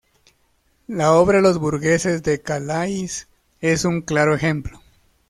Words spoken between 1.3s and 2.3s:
"Los burgueses